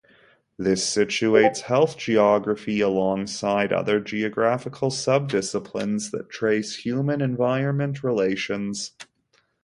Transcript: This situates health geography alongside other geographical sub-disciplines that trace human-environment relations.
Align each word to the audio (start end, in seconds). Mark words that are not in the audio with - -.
This 0.57 0.83
situates 0.83 1.59
health 1.59 1.95
geography 1.95 2.79
alongside 2.81 3.71
other 3.71 3.99
geographical 3.99 4.89
sub-disciplines 4.89 6.09
that 6.09 6.27
trace 6.31 6.77
human-environment 6.77 8.01
relations. 8.03 8.93